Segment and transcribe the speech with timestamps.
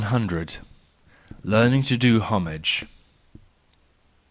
[1.43, 2.85] Learning to do Homage.